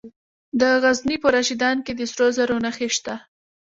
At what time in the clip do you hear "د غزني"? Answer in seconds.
0.59-1.15